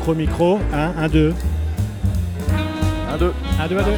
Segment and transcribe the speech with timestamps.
[0.00, 0.58] Micro, micro.
[0.72, 1.34] 1, 1, 2.
[3.12, 3.34] 1, 2.
[3.60, 3.90] 1, 2, 1, 2.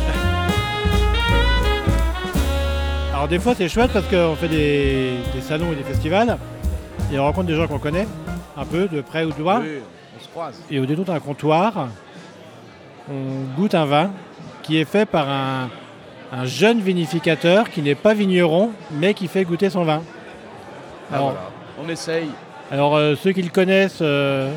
[3.12, 6.38] Alors des fois c'est chouette parce qu'on fait des, des salons et des festivals
[7.12, 8.08] et on rencontre des gens qu'on connaît
[8.56, 9.60] un peu de près ou de loin.
[9.60, 9.78] Oui,
[10.18, 10.60] on se croise.
[10.70, 11.86] Et au détour d'un comptoir,
[13.08, 14.10] on goûte un vin
[14.64, 15.70] qui est fait par un,
[16.32, 20.02] un jeune vinificateur qui n'est pas vigneron mais qui fait goûter son vin.
[21.12, 21.40] Ah, Alors, voilà.
[21.84, 22.28] On essaye.
[22.72, 24.52] alors, euh, ceux qui le connaissent, euh,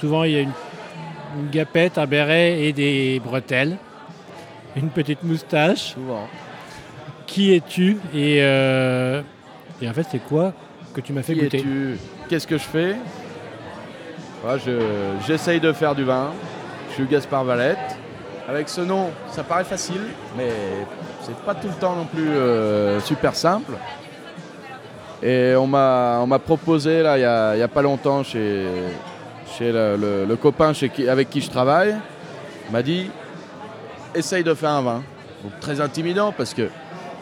[0.00, 0.52] souvent il y a une,
[1.40, 3.76] une gapette, un béret et des bretelles,
[4.76, 5.94] une petite moustache.
[5.94, 6.26] Souvent.
[7.26, 9.22] Qui es-tu et, euh,
[9.80, 10.52] et en fait c'est quoi
[10.92, 11.98] que tu m'as fait Qui goûter es-tu?
[12.28, 12.96] Qu'est-ce que je fais?
[14.64, 16.30] Je- J'essaye de faire du vin.
[16.90, 17.78] Je suis Gaspard Valette.
[18.46, 20.02] Avec ce nom, ça paraît facile,
[20.36, 20.50] mais
[21.22, 23.72] c'est pas tout le temps non plus euh, super simple.
[25.22, 28.66] Et on m'a proposé, là, il y a, a pas longtemps, chez,
[29.58, 30.72] chez le, copain
[31.08, 31.94] avec qui je travaille,
[32.72, 33.10] m'a dit
[34.14, 35.02] essaye de faire un vin.
[35.42, 36.68] Donc, très intimidant parce que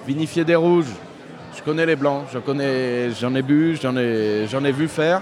[0.07, 0.93] vinifier des rouges,
[1.57, 5.21] je connais les blancs, j'en ai bu, j'en ai, vu faire.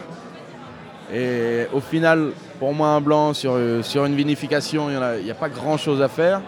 [1.12, 5.48] Et au final, pour moi, un blanc sur, une vinification, il n'y a, a pas
[5.48, 6.40] grand chose à faire.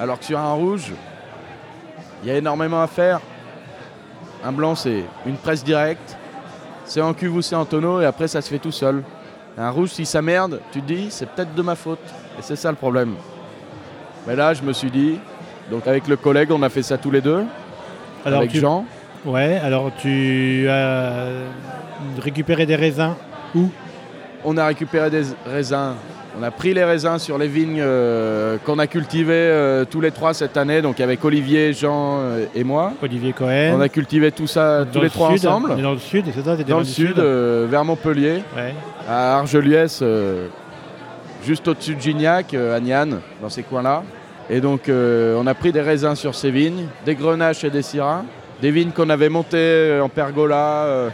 [0.00, 0.92] Alors que sur un rouge,
[2.22, 3.20] il y a énormément à faire.
[4.44, 6.16] Un blanc, c'est une presse directe,
[6.84, 9.04] c'est en cuve ou c'est en tonneau, et après, ça se fait tout seul.
[9.58, 11.98] Un rouge, si ça merde, tu te dis, c'est peut-être de ma faute.
[12.38, 13.14] Et c'est ça le problème.
[14.26, 15.18] Mais là, je me suis dit,
[15.70, 17.44] donc avec le collègue, on a fait ça tous les deux,
[18.24, 18.86] Alors, avec tu, Jean.
[19.24, 21.26] Ouais, alors tu as
[22.20, 23.14] récupéré des raisins
[23.54, 23.68] où?
[24.44, 25.94] On a récupéré des raisins.
[26.38, 30.10] On a pris les raisins sur les vignes euh, qu'on a cultivées euh, tous les
[30.10, 32.94] trois cette année, donc avec Olivier, Jean euh, et moi.
[33.02, 33.74] Olivier Cohen.
[33.76, 35.80] On a cultivé tout ça tous les le trois sud, ensemble.
[35.80, 38.74] Dans le sud, c'est ça c'était Dans le sud, vers Montpellier, Ouais.
[39.08, 40.48] À Argeliès, euh,
[41.44, 44.02] juste au-dessus de Gignac, euh, à Niane, dans ces coins-là.
[44.50, 47.82] Et donc, euh, on a pris des raisins sur ces vignes, des grenaches et des
[47.82, 48.24] syrahs.
[48.60, 51.10] Des vignes qu'on avait montées en pergola,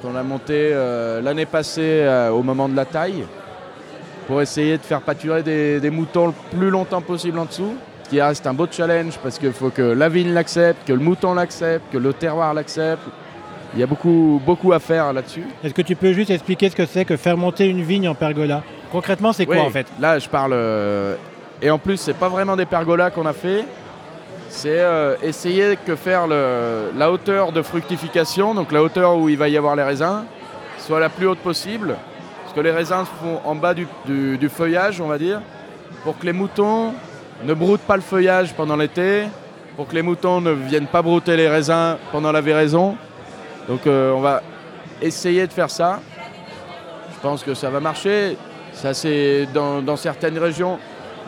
[0.00, 0.72] qu'on a montées
[1.20, 3.24] l'année passée au moment de la taille,
[4.28, 7.74] pour essayer de faire pâturer des, des moutons le plus longtemps possible en dessous.
[8.08, 11.34] Qui reste un beau challenge parce qu'il faut que la vigne l'accepte, que le mouton
[11.34, 13.02] l'accepte, que le terroir l'accepte.
[13.74, 15.44] Il y a beaucoup, beaucoup à faire là-dessus.
[15.64, 18.14] Est-ce que tu peux juste expliquer ce que c'est que faire monter une vigne en
[18.14, 18.62] pergola
[18.92, 20.52] Concrètement, c'est quoi Oui, en fait Là, je parle.
[20.54, 21.16] euh,
[21.60, 23.64] et en plus, c'est pas vraiment des pergolas qu'on a fait.
[24.48, 29.36] C'est euh, essayer que faire le- la hauteur de fructification, donc la hauteur où il
[29.36, 30.22] va y avoir les raisins,
[30.78, 31.96] soit la plus haute possible.
[32.44, 35.40] Parce que les raisins se font en bas du, du- du feuillage, on va dire,
[36.04, 36.92] pour que les moutons
[37.44, 39.24] ne broutent pas le feuillage pendant l'été,
[39.76, 42.96] pour que les moutons ne viennent pas brouter les raisins pendant la véraison.
[43.68, 44.42] Donc euh, on va
[45.00, 46.00] essayer de faire ça.
[47.14, 48.36] Je pense que ça va marcher.
[48.72, 50.78] Ça, c'est dans, certaines régions.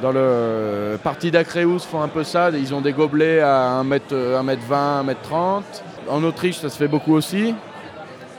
[0.03, 2.51] Dans le parti d'Acréus font un peu ça.
[2.51, 5.63] Ils ont des gobelets à 1m, 1m20, 1m30.
[6.09, 7.55] En Autriche, ça se fait beaucoup aussi.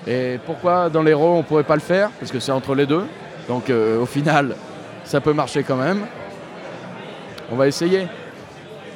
[0.05, 2.11] Et pourquoi dans l'Hérault, on ne pourrait pas le faire?
[2.19, 3.05] Parce que c'est entre les deux.
[3.47, 4.55] Donc euh, au final,
[5.03, 6.05] ça peut marcher quand même.
[7.51, 8.07] On va essayer.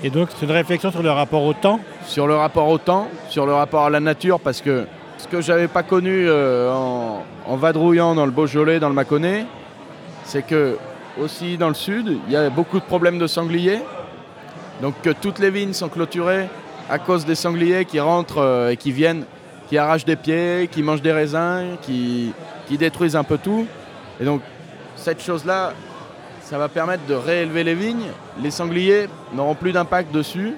[0.03, 1.79] Et donc, c'est une réflexion sur le rapport au temps?
[2.11, 4.85] Sur le rapport au temps, sur le rapport à la nature, parce que
[5.17, 9.45] ce que j'avais pas connu euh, en, vadrouillant dans le Beaujolais, dans le Mâconnais,
[10.25, 10.77] c'est que
[11.17, 13.79] aussi dans le sud, il y a beaucoup de problèmes de sangliers.
[14.81, 16.49] Donc que toutes les vignes sont clôturées
[16.89, 19.23] à cause des sangliers qui rentrent euh, et qui viennent,
[19.69, 22.33] qui arrachent des pieds, qui mangent des raisins, qui,
[22.67, 23.65] qui détruisent un peu tout.
[24.19, 24.41] Et donc
[24.97, 25.71] cette chose-là,
[26.41, 28.07] ça va permettre de réélever les vignes.
[28.43, 30.57] Les sangliers n'auront plus d'impact dessus.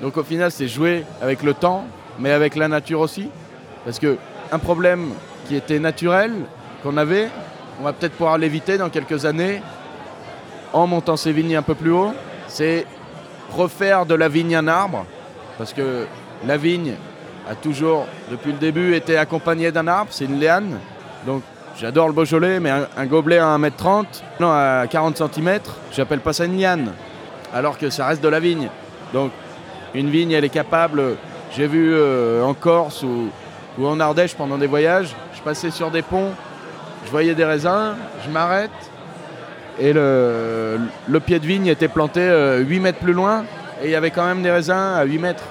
[0.00, 1.84] Donc au final, c'est jouer avec le temps,
[2.18, 3.28] mais avec la nature aussi.
[3.84, 4.16] Parce que
[4.52, 5.10] un problème
[5.46, 6.32] qui était naturel,
[6.82, 7.28] qu'on avait,
[7.80, 9.62] on va peut-être pouvoir l'éviter dans quelques années
[10.72, 12.12] en montant ces vignes un peu plus haut.
[12.48, 12.86] C'est
[13.52, 15.04] refaire de la vigne un arbre.
[15.58, 16.06] Parce que
[16.46, 16.94] la vigne
[17.48, 20.10] a toujours, depuis le début, été accompagnée d'un arbre.
[20.12, 20.78] C'est une liane.
[21.26, 21.42] Donc
[21.78, 24.06] j'adore le Beaujolais, mais un, gobelet à 1m30,
[24.40, 25.60] non, à 40 cm,
[25.92, 26.92] j'appelle pas ça une liane.
[27.52, 28.68] Alors que ça reste de la vigne.
[29.12, 29.32] Donc
[29.94, 31.16] une vigne, elle est capable.
[31.56, 33.30] J'ai vu euh, en Corse ou,
[33.82, 36.30] en Ardèche pendant des voyages, je passais sur des ponts,
[37.06, 37.94] je voyais des raisins,
[38.24, 38.70] je m'arrête
[39.78, 40.78] et le,
[41.24, 43.44] pied de vigne était planté euh, 8 mètres plus loin
[43.82, 45.44] et il y avait quand même des raisins à 8 mètres.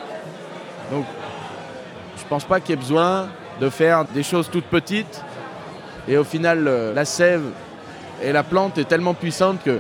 [0.91, 1.05] Donc
[2.17, 3.27] je pense pas qu'il y ait besoin
[3.59, 5.23] de faire des choses toutes petites
[6.07, 7.41] et au final le- la sève
[8.21, 9.79] et la plante est tellement puissante que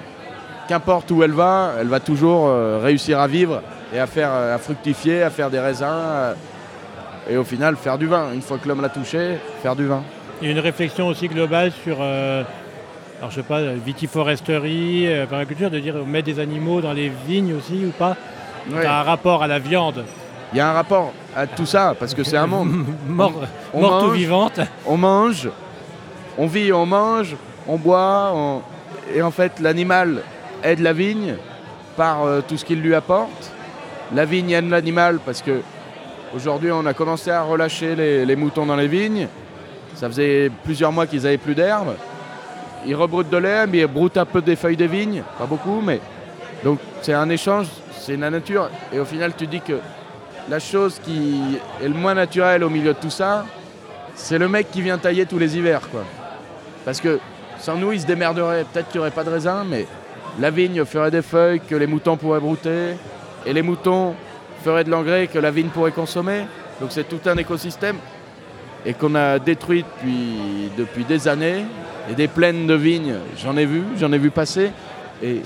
[0.67, 3.61] qu'importe où elle va, elle va toujours euh, réussir à vivre
[3.93, 6.33] et à faire euh, à fructifier, à faire des raisins euh,
[7.29, 8.31] et au final faire du vin.
[8.33, 10.03] Une fois que l'homme l'a touché, faire du vin.
[10.41, 12.43] Il y a une réflexion aussi globale sur euh,
[13.19, 17.53] alors je sais pas, vitiforesterie, euh, de dire on met des animaux dans les vignes
[17.55, 18.15] aussi ou pas
[18.71, 18.83] Ouais.
[18.83, 20.03] T'as un rapport à la viande
[20.53, 22.85] Il y a un rapport à tout ça, parce que c'est un monde.
[23.07, 23.31] Mort,
[23.73, 24.17] On morte ou mange.
[24.17, 24.59] vivante.
[24.85, 25.49] On mange,
[26.37, 27.35] on vit, on mange,
[27.67, 28.61] on boit, on-
[29.15, 30.21] et en fait l'animal
[30.61, 31.35] aide la vigne
[31.95, 33.51] par euh, tout ce qu'il lui apporte.
[34.13, 35.61] La vigne aide l'animal parce que
[36.35, 39.27] aujourd'hui on a commencé à relâcher les, moutons dans les vignes.
[39.95, 41.95] Ça faisait plusieurs mois qu'ils n'avaient plus d'herbe.
[42.85, 45.99] Ils rebroutent de l'herbe, ils broutent un peu des feuilles des vignes, pas beaucoup, mais
[46.63, 48.69] donc c'est un échange, c'est la nature.
[48.93, 49.79] Et au final tu dis que
[50.49, 53.45] la chose qui est le moins naturelle au milieu de tout ça,
[54.15, 55.81] c'est le mec qui vient tailler tous les hivers.
[56.85, 57.19] Parce que
[57.59, 58.65] sans nous, il se démerderait.
[58.71, 59.85] Peut-être qu'il n'y aurait pas de raisin, mais
[60.39, 62.95] la vigne ferait des feuilles que les moutons pourraient brouter,
[63.49, 64.13] et les moutons
[64.63, 66.45] feraient de l'engrais que la vigne pourrait consommer.
[66.79, 67.97] Donc c'est tout un écosystème
[68.85, 71.65] et qu'on a détruit depuis, depuis des années.
[72.11, 74.71] Et des plaines de vignes, j'en ai vu, j'en ai vu passer.
[75.21, 75.41] Et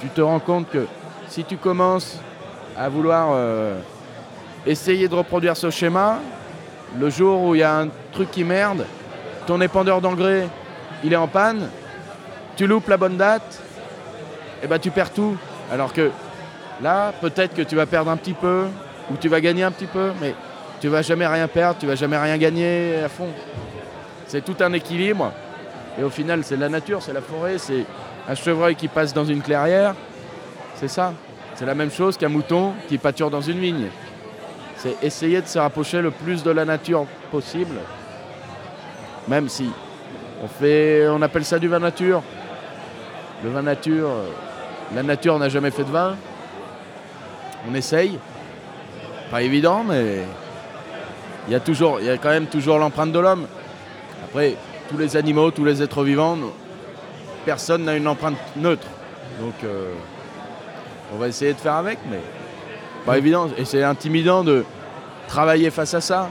[0.00, 0.86] tu, te rends compte que
[1.28, 2.18] si tu commences
[2.76, 3.78] à vouloir euh,
[4.66, 6.18] essayer de reproduire ce schéma,
[6.98, 8.86] le jour où il y a un truc qui merde,
[9.46, 10.48] ton épandeur d'engrais,
[11.04, 11.68] il est en panne,
[12.56, 13.62] tu loupes la bonne date,
[14.62, 15.36] et ben tu perds tout.
[15.72, 16.10] Alors que
[16.82, 18.66] là, peut-être que tu vas perdre un petit peu,
[19.10, 20.34] ou tu vas gagner un petit peu, mais
[20.80, 23.28] tu vas jamais rien perdre, tu vas jamais rien gagner à fond.
[24.26, 25.32] C'est tout un équilibre.
[25.98, 27.84] Et au final, c'est la nature, c'est la forêt, c'est
[28.28, 29.94] un chevreuil qui passe dans une clairière.
[30.76, 31.12] C'est ça.
[31.54, 33.88] C'est la même chose qu'un mouton qui pâture dans une vigne.
[34.76, 37.76] C'est essayer de se rapprocher le plus de la nature possible.
[39.28, 39.70] Même si
[40.42, 40.66] on
[41.10, 42.22] on appelle ça du vin nature.
[43.44, 44.28] Le vin nature, euh,
[44.94, 46.16] la nature n'a jamais fait de vin.
[47.68, 48.18] On essaye.
[49.30, 50.24] Pas évident, mais
[51.46, 53.46] il y a toujours, il y a quand même toujours l'empreinte de l'homme.
[54.24, 54.56] Après,
[54.88, 56.36] tous les animaux, tous les êtres vivants,
[57.44, 58.86] personne n'a une empreinte neutre.
[59.40, 59.92] Donc, euh,
[61.14, 62.20] on va essayer de faire avec, mais
[63.06, 63.48] pas évident.
[63.56, 64.64] Et c'est intimidant de
[65.28, 66.28] travailler face à ça.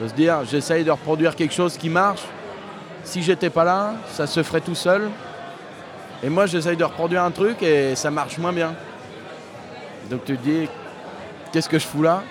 [0.00, 2.22] De se dire, j'essaye de reproduire quelque chose qui marche.
[3.04, 5.10] Si j'étais pas là, ça se ferait tout seul.
[6.22, 8.74] Et moi, j'essaye de reproduire un truc et ça marche moins bien.
[10.10, 10.68] Donc tu te dis,
[11.52, 12.22] qu'est-ce que je fous là?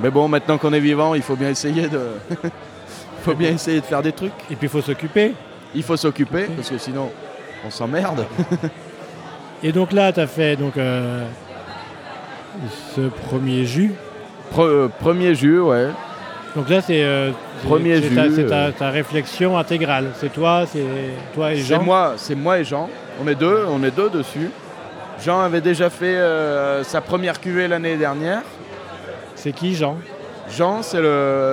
[0.00, 2.00] Mais bon, maintenant qu'on est vivant, il faut bien essayer de...
[2.42, 2.50] il
[3.22, 4.32] faut bien essayer de faire des trucs.
[4.50, 5.34] Et puis il faut s'occuper.
[5.74, 7.10] Il faut s'occuper, parce que sinon,
[7.66, 8.26] on s'emmerde.
[9.62, 11.24] Et donc là, tu as fait donc, euh,
[12.94, 13.92] ce premier jus.
[14.54, 15.88] Pre- euh, premier jus, ouais.
[16.56, 17.30] Donc là, c'est euh,
[17.60, 20.10] c'est- Premier c'est ta, jus, c'est ta- ta réflexion intégrale.
[20.18, 20.84] C'est toi, c'est
[21.34, 21.82] toi et C'est Jean?
[21.82, 22.90] moi, c'est moi et Jean.
[23.22, 24.50] On est deux, on est deux dessus.
[25.24, 28.42] Jean avait déjà fait euh, sa première cuvée l'année dernière.
[29.36, 29.96] C'est qui, Jean?
[30.50, 31.00] Jean, c'est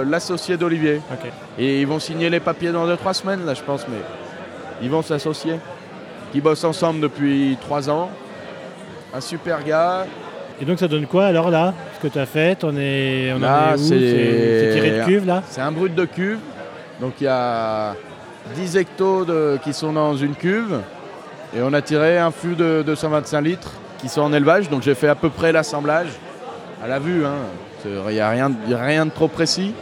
[0.05, 1.01] l'associé d'Olivier.
[1.57, 3.97] Et ils vont signer les papiers dans 2-3 semaines, là, je pense, mais
[4.81, 5.55] ils vont s'associer.
[6.33, 8.09] Ils bossent ensemble depuis 3 ans.
[9.13, 10.05] Un super gars.
[10.61, 12.63] Et donc ça donne quoi alors là Ce que tu as fait?
[12.63, 13.77] On est, on en Là, est où?
[13.77, 15.41] c'est- tiré de cuve là?
[15.47, 16.37] C'est un brut de cuve.
[16.99, 17.95] Donc il y a
[18.55, 20.81] 10 hectos de- qui sont dans une cuve.
[21.55, 24.69] Et on a tiré un fût de 225 litres qui sont en élevage.
[24.69, 26.09] Donc j'ai fait à peu près l'assemblage
[26.83, 27.25] à la vue.
[27.25, 27.33] hein.
[27.85, 29.73] Il n'y a rien, y a rien de trop précis.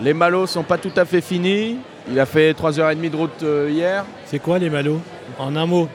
[0.00, 1.78] Les malots sont pas tout à fait finis.
[2.10, 4.04] Il a fait 3h30 de route euh, hier.
[4.24, 5.00] C'est quoi les malots?
[5.38, 5.88] En un mot.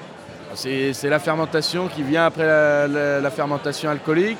[0.54, 4.38] C'est la fermentation qui vient après la, la- la fermentation alcoolique.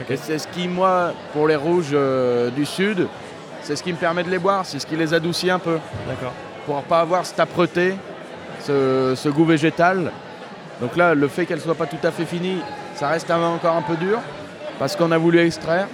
[0.00, 0.10] Ok.
[0.10, 3.08] Et c'est ce qui, moi, pour les rouges euh, du sud,
[3.62, 5.78] c'est ce qui me permet de les boire, c'est ce qui les adoucit un peu,
[6.06, 6.32] D'accord.
[6.64, 7.94] pour pas avoir cette âpreté,
[8.60, 10.12] ce, goût végétal.
[10.80, 12.58] Donc là, le fait qu'elle soit pas tout à fait finie,
[12.94, 14.18] ça reste un vin encore un peu dur,
[14.78, 15.88] parce qu'on a voulu extraire.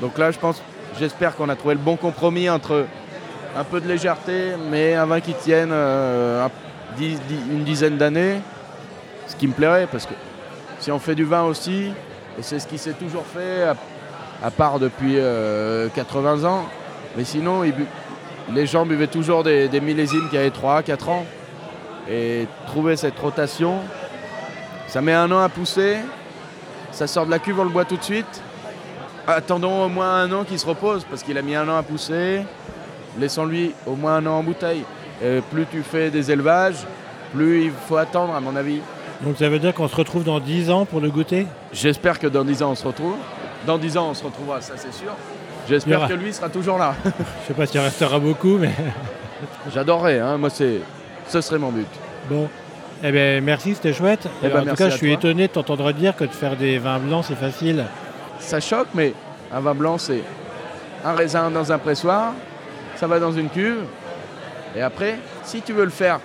[0.00, 0.60] Donc là, je pense,
[0.98, 2.86] j'espère qu'on a trouvé le bon compromis entre
[3.56, 6.46] un peu de légèreté, mais un vin qui tienne euh,
[7.00, 8.40] une dizaine d'années,
[9.26, 10.14] ce qui me plairait, parce que
[10.80, 11.92] si on fait du vin aussi,
[12.38, 13.64] et c'est ce qui s'est toujours fait,
[14.42, 16.64] à, part depuis euh, 80 ans,
[17.16, 17.62] mais sinon,
[18.52, 21.24] les gens buvaient toujours des, des millésimes qui avaient 3, 4 ans.
[22.08, 23.78] Et trouver cette rotation,
[24.88, 25.98] ça met un an à pousser,
[26.90, 28.42] ça sort de la cuve, on le boit tout de suite.
[29.26, 31.82] Attendons au moins un an qu'il se repose, parce qu'il a mis un an à
[31.82, 32.42] pousser.
[33.18, 34.84] Laissons-lui au moins un an en bouteille.
[35.24, 36.86] Et plus tu fais des élevages,
[37.32, 38.80] plus il faut attendre, à mon avis.
[39.22, 41.46] Donc ça veut dire qu'on se retrouve dans 10 ans pour le goûter?
[41.72, 43.16] J'espère que dans 10 ans, on se retrouve.
[43.66, 45.12] Dans 10 ans, on se retrouvera, ça c'est sûr.
[45.66, 46.94] J'espère que lui sera toujours là.
[47.04, 48.72] Je sais pas s'il restera beaucoup, mais
[49.72, 50.80] J'adorerais, hein, moi c'est,
[51.28, 51.86] ce serait mon but.
[52.28, 52.48] bon.
[53.02, 54.28] Eh bien, merci, c'était chouette.
[54.42, 55.16] Eh ben, en tout cas, je suis toi.
[55.16, 57.84] étonné de t'entendre dire que de faire des vins blancs, c'est facile.
[58.38, 59.12] Ça choque, mais
[59.52, 60.22] un vin blanc, c'est
[61.04, 62.32] un raisin dans un pressoir,
[62.96, 63.82] ça va dans une cuve,
[64.76, 66.20] et après, Si tu veux le faire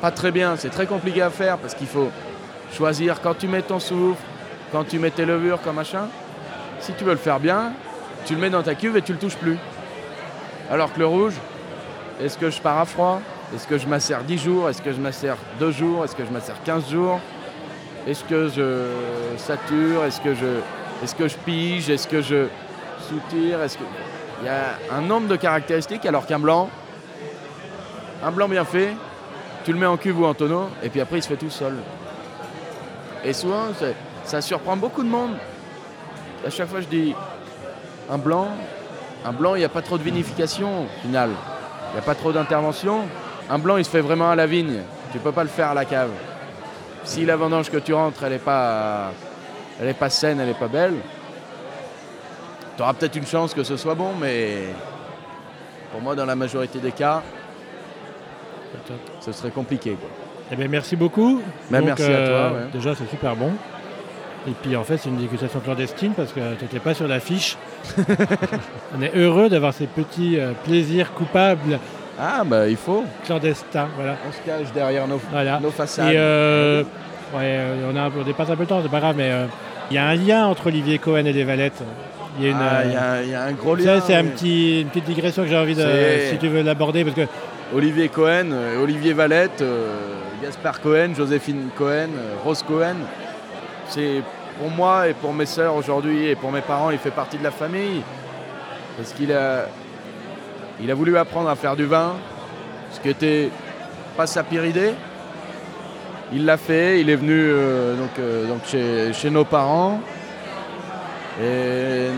[0.00, 2.10] pas très bien, c'est très compliqué à faire parce qu'il faut
[2.74, 4.20] choisir quand tu mets ton souffle,
[4.72, 6.08] quand tu mets tes levures comme machin.
[6.80, 7.72] Si tu veux le faire bien,
[8.26, 9.56] tu le mets dans ta cuve et tu le touches plus.
[10.70, 11.34] Alors que le rouge,
[12.20, 13.20] est-ce que je pars à froid?
[13.54, 14.70] Est-ce que je m'assère 10 jours?
[14.70, 16.04] Est-ce que je m'assère 2 jours?
[16.04, 17.20] Est-ce que je m'assère 15 jours?
[18.06, 18.86] Est-ce que je
[19.36, 20.04] sature?
[20.04, 20.34] Est-ce que
[21.28, 21.90] je, pige?
[21.90, 22.46] Est-ce que je
[23.08, 23.58] soutire?
[24.40, 26.70] Il y a un nombre de caractéristiques alors qu'un blanc,
[28.24, 28.94] un blanc bien fait,
[29.64, 31.50] tu le mets en cuve ou en tonneau et puis après il se fait tout
[31.50, 31.74] seul.
[33.24, 33.66] Et souvent,
[34.24, 35.36] ça surprend beaucoup de monde.
[36.44, 37.14] À chaque fois, je dis
[38.10, 38.48] un blanc,
[39.24, 41.30] un blanc, il n'y a pas trop de vinification au final.
[41.90, 43.02] Il n'y a pas trop d'intervention.
[43.50, 44.78] Un blanc, il se fait vraiment à la vigne.
[45.10, 46.10] Tu ne peux pas le faire à la cave.
[47.04, 49.12] Si la vendange que tu rentres, elle n'est pas,
[49.80, 50.94] elle est pas saine, elle n'est pas belle,
[52.76, 54.68] tu auras peut-être une chance que ce soit bon, mais
[55.90, 57.22] pour moi, dans la majorité des cas,
[59.20, 59.96] ce serait compliqué.
[60.50, 61.42] Eh bien, merci beaucoup.
[61.70, 62.16] Ben, merci à toi.
[62.16, 63.52] Euh, déjà, c'est super bon.
[64.48, 67.56] Et puis en fait, c'est une dégustation clandestine parce que tu n'étais pas sur l'affiche.
[68.96, 71.78] On est heureux d'avoir ces petits euh, plaisirs coupables.
[72.24, 73.04] Ah, bah il faut.
[73.24, 74.14] Clandestins, voilà.
[74.28, 75.20] On se cache derrière nos,
[75.60, 76.12] nos façades.
[76.12, 76.84] Et euh,
[77.34, 77.58] ouais,
[77.92, 79.32] on, a, on dépasse un peu le temps, c'est pas grave, mais
[79.90, 81.82] il y a un lien entre Olivier Cohen et les Valettes.
[82.38, 84.00] Il y, a ah, y, a un gros lien.
[84.00, 85.84] C'est un petit, une petite digression que j'ai envie de,
[86.30, 87.26] si tu veux l'aborder, parce que
[87.74, 89.62] Olivier Cohen, Olivier Valette,
[90.40, 92.10] Gaspard Cohen, Joséphine Cohen,
[92.44, 92.96] Rose Cohen.
[93.88, 94.22] C'est
[94.58, 97.42] pour moi et pour mes sœurs aujourd'hui et pour mes parents, il fait partie de
[97.42, 98.02] la famille.
[98.96, 99.66] Parce qu'il a,
[100.82, 102.14] il a voulu apprendre à faire du vin,
[102.90, 103.50] ce qui n'était
[104.16, 104.92] pas sa pire idée.
[106.32, 108.10] Il l'a fait, il est venu euh, donc,
[108.74, 110.00] euh, chez, nos parents.
[111.40, 112.08] Et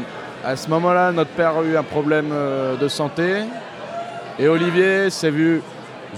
[0.45, 3.43] à ce moment-là, notre père a eu un problème euh, de santé.
[4.39, 5.61] Et Olivier s'est vu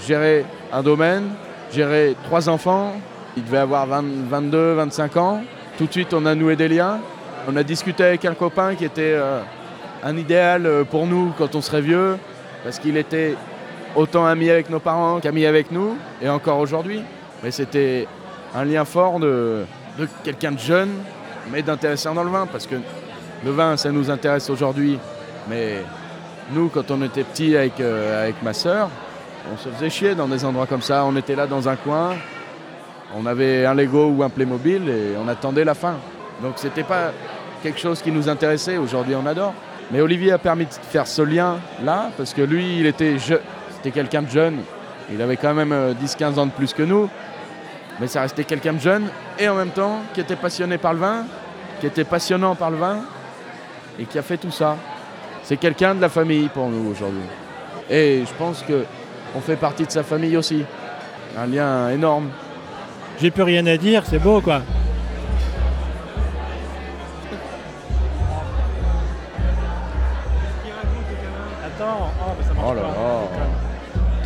[0.07, 1.29] gérer un domaine
[1.73, 2.93] gérer trois enfants.
[3.35, 5.41] Il devait avoir 22, 25 ans.
[5.77, 6.99] Tout de suite, on a noué des liens.
[7.49, 9.17] On a discuté avec un copain qui était
[10.03, 12.17] un idéal pour nous quand on serait vieux,
[12.63, 13.35] parce qu'il était
[13.95, 17.01] autant ami avec nos parents qu'ami avec nous, et encore aujourd'hui.
[17.43, 18.07] Mais c'était
[18.55, 19.65] un lien fort de,
[20.23, 20.91] quelqu'un de jeune,
[21.51, 22.75] mais d'intéressant dans le vin, parce que
[23.45, 24.99] le vin, ça nous intéresse aujourd'hui.
[25.49, 25.83] Mais
[26.51, 28.89] nous, quand on était petits avec, euh, avec ma sœur,
[29.53, 31.05] on se faisait chier dans des endroits comme ça.
[31.05, 32.15] On était là dans un coin,
[33.15, 35.95] on avait un Lego ou un Playmobil et on attendait la fin.
[36.41, 37.11] Donc c'était pas
[37.63, 38.77] quelque chose qui nous intéressait.
[38.77, 39.53] Aujourd'hui, on adore.
[39.91, 43.91] Mais Olivier a permis de faire ce lien là parce que lui, il était c'était
[43.91, 44.59] quelqu'un de jeune.
[45.11, 47.09] Il avait quand même 10-15 euh, ans de plus que nous.
[47.99, 49.07] Mais ça restait quelqu'un de jeune
[49.39, 51.25] et en même temps qui était passionné par le vin,
[51.79, 52.97] qui était passionnant par le vin
[53.97, 54.77] et qui a fait tout ça.
[55.43, 57.23] C'est quelqu'un de la famille pour nous aujourd'hui.
[57.89, 58.83] Et je pense que
[59.35, 60.63] on fait partie de sa famille aussi.
[61.37, 62.29] Un lien énorme.
[63.19, 64.61] J'ai plus rien à dire, c'est beau quoi.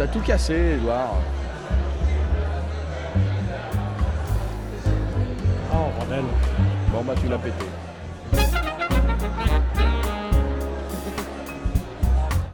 [0.02, 1.14] T'as tout cassé, Edouard.
[5.72, 6.24] Oh bordel.
[6.92, 7.66] Bon bah tu l'as pété.